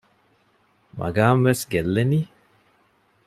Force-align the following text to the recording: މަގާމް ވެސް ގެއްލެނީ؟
މަގާމް 0.97 1.41
ވެސް 1.47 1.63
ގެއްލެނީ؟ 1.71 2.19